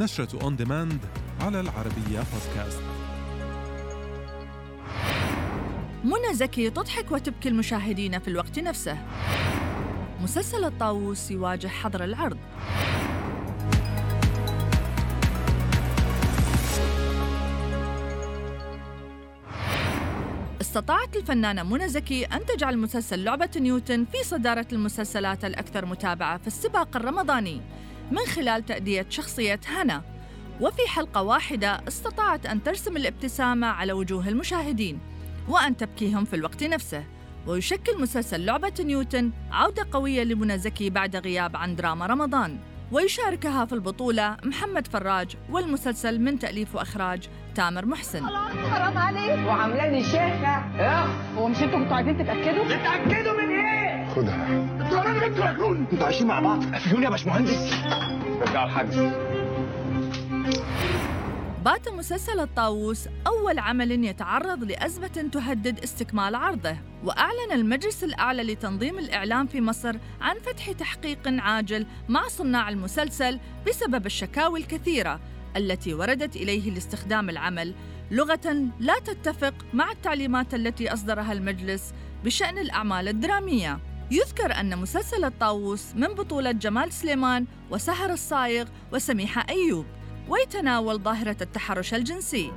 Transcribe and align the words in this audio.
نشرة 0.00 0.42
on 0.42 0.56
demand 0.56 1.00
على 1.40 1.60
العربية 1.60 2.22
بودكاست 2.32 2.82
منى 6.04 6.34
زكي 6.34 6.70
تضحك 6.70 7.12
وتبكي 7.12 7.48
المشاهدين 7.48 8.18
في 8.18 8.28
الوقت 8.28 8.58
نفسه. 8.58 8.98
مسلسل 10.22 10.64
الطاووس 10.64 11.30
يواجه 11.30 11.68
حظر 11.68 12.04
العرض. 12.04 12.36
استطاعت 20.60 21.16
الفنانة 21.16 21.62
منى 21.62 21.88
زكي 21.88 22.24
أن 22.24 22.46
تجعل 22.46 22.78
مسلسل 22.78 23.24
لعبة 23.24 23.50
نيوتن 23.56 24.04
في 24.04 24.18
صدارة 24.24 24.66
المسلسلات 24.72 25.44
الأكثر 25.44 25.86
متابعة 25.86 26.38
في 26.38 26.46
السباق 26.46 26.96
الرمضاني. 26.96 27.60
من 28.10 28.26
خلال 28.34 28.66
تأدية 28.66 29.06
شخصية 29.10 29.60
هنا 29.66 30.02
وفي 30.60 30.88
حلقة 30.88 31.22
واحدة 31.22 31.80
استطاعت 31.88 32.46
أن 32.46 32.62
ترسم 32.62 32.96
الابتسامة 32.96 33.66
على 33.66 33.92
وجوه 33.92 34.28
المشاهدين 34.28 34.98
وأن 35.48 35.76
تبكيهم 35.76 36.24
في 36.24 36.36
الوقت 36.36 36.64
نفسه. 36.64 37.04
ويشكل 37.46 38.00
مسلسل 38.00 38.44
لعبة 38.44 38.72
نيوتن 38.80 39.30
عودة 39.52 39.86
قوية 39.92 40.22
لمنى 40.24 40.58
زكي 40.58 40.90
بعد 40.90 41.16
غياب 41.16 41.56
عن 41.56 41.76
دراما 41.76 42.06
رمضان. 42.06 42.58
ويشاركها 42.92 43.64
في 43.64 43.72
البطولة 43.72 44.36
محمد 44.44 44.86
فراج 44.86 45.36
والمسلسل 45.50 46.20
من 46.20 46.38
تأليف 46.38 46.74
وإخراج 46.74 47.28
تامر 47.54 47.86
محسن. 47.86 48.26
حرام 48.26 48.98
عليك. 48.98 49.46
وعاملاني 49.46 50.04
شيخة. 50.04 50.56
هو 51.36 51.48
مش 51.48 51.62
أنتوا 51.62 51.78
كنتوا 51.78 51.96
عايزين 51.96 52.18
تتأكدوا؟ 52.18 52.64
تتأكدوا 52.64 53.32
من؟ 53.32 53.49
خدها. 54.16 54.46
أنتوا 54.80 55.02
أنا 55.02 55.26
بنتوا 55.26 55.50
مجنون 55.50 55.86
أنتوا 55.92 56.06
عايشين 56.06 56.26
مع 56.26 56.40
بعض؟ 56.40 56.74
قفلوني 56.74 57.04
يا 57.04 57.10
باشمهندس. 57.10 57.72
رجعوا 58.40 58.64
الحجز. 58.66 58.98
بات 61.64 61.88
مسلسل 61.88 62.40
الطاووس 62.40 63.08
أول 63.26 63.58
عمل 63.58 64.04
يتعرض 64.04 64.64
لأزمة 64.64 65.28
تهدد 65.32 65.78
استكمال 65.78 66.34
عرضه 66.34 66.76
وأعلن 67.04 67.52
المجلس 67.52 68.04
الأعلى 68.04 68.42
لتنظيم 68.42 68.98
الإعلام 68.98 69.46
في 69.46 69.60
مصر 69.60 69.96
عن 70.20 70.36
فتح 70.38 70.72
تحقيق 70.72 71.18
عاجل 71.26 71.86
مع 72.08 72.28
صناع 72.28 72.68
المسلسل 72.68 73.38
بسبب 73.66 74.06
الشكاوي 74.06 74.60
الكثيرة 74.60 75.20
التي 75.56 75.94
وردت 75.94 76.36
إليه 76.36 76.70
لاستخدام 76.70 77.30
العمل. 77.30 77.74
لغة 78.10 78.66
لا 78.80 78.98
تتفق 78.98 79.54
مع 79.74 79.90
التعليمات 79.90 80.54
التي 80.54 80.92
أصدرها 80.92 81.32
المجلس 81.32 81.94
بشأن 82.24 82.58
الأعمال 82.58 83.08
الدرامية. 83.08 83.78
يذكر 84.10 84.60
أن 84.60 84.78
مسلسل 84.78 85.24
الطاووس 85.24 85.94
من 85.94 86.06
بطولة 86.06 86.52
جمال 86.52 86.92
سليمان 86.92 87.46
وسهر 87.70 88.12
الصايغ 88.12 88.68
وسميحة 88.92 89.46
أيوب 89.48 89.86
ويتناول 90.28 91.02
ظاهرة 91.02 91.36
التحرش 91.40 91.94
الجنسي. 91.94 92.52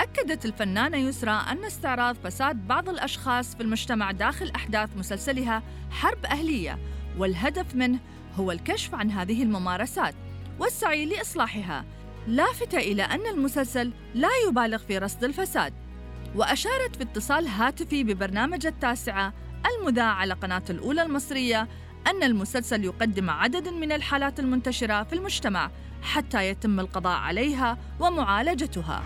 أكدت 0.00 0.44
الفنانة 0.44 0.96
يسرى 0.96 1.30
أن 1.30 1.64
استعراض 1.64 2.16
فساد 2.24 2.66
بعض 2.66 2.88
الأشخاص 2.88 3.54
في 3.54 3.62
المجتمع 3.62 4.12
داخل 4.12 4.50
أحداث 4.56 4.96
مسلسلها 4.96 5.62
حرب 5.90 6.26
أهلية 6.26 6.78
والهدف 7.18 7.74
منه 7.74 7.98
هو 8.36 8.52
الكشف 8.52 8.94
عن 8.94 9.10
هذه 9.10 9.42
الممارسات 9.42 10.14
والسعي 10.58 11.06
لإصلاحها. 11.06 11.84
لافتة 12.28 12.78
إلى 12.78 13.02
أن 13.02 13.26
المسلسل 13.26 13.92
لا 14.14 14.28
يبالغ 14.48 14.78
في 14.78 14.98
رصد 14.98 15.24
الفساد 15.24 15.72
وأشارت 16.36 16.96
في 16.96 17.02
اتصال 17.02 17.46
هاتفي 17.46 18.04
ببرنامج 18.04 18.66
التاسعة 18.66 19.32
المذاع 19.66 20.14
على 20.14 20.34
قناة 20.34 20.62
الأولى 20.70 21.02
المصرية 21.02 21.68
أن 22.06 22.22
المسلسل 22.22 22.84
يقدم 22.84 23.30
عدد 23.30 23.68
من 23.68 23.92
الحالات 23.92 24.40
المنتشرة 24.40 25.02
في 25.02 25.12
المجتمع 25.12 25.70
حتى 26.02 26.48
يتم 26.48 26.80
القضاء 26.80 27.18
عليها 27.18 27.78
ومعالجتها. 28.00 29.02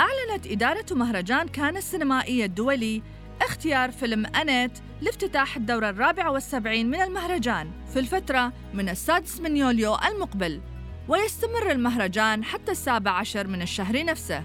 أعلنت 0.00 0.46
إدارة 0.46 0.86
مهرجان 0.90 1.48
كان 1.48 1.76
السينمائي 1.76 2.44
الدولي 2.44 3.02
اختيار 3.42 3.90
فيلم 3.90 4.26
أنيت 4.26 4.78
لافتتاح 5.00 5.56
الدورة 5.56 5.90
الرابعة 5.90 6.30
والسبعين 6.30 6.90
من 6.90 7.00
المهرجان 7.00 7.70
في 7.92 7.98
الفترة 7.98 8.52
من 8.74 8.88
السادس 8.88 9.40
من 9.40 9.56
يوليو 9.56 9.96
المقبل 9.96 10.60
ويستمر 11.08 11.70
المهرجان 11.70 12.44
حتى 12.44 12.72
السابع 12.72 13.10
عشر 13.10 13.46
من 13.46 13.62
الشهر 13.62 14.04
نفسه. 14.04 14.42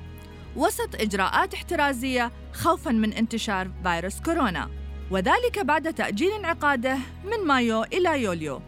وسط 0.55 0.95
إجراءات 0.95 1.53
احترازية 1.53 2.31
خوفاً 2.53 2.91
من 2.91 3.13
انتشار 3.13 3.71
فيروس 3.83 4.21
كورونا. 4.21 4.69
وذلك 5.11 5.59
بعد 5.59 5.93
تأجيل 5.93 6.31
انعقاده 6.31 6.97
من 7.23 7.47
مايو 7.47 7.83
إلى 7.83 8.23
يوليو. 8.23 8.61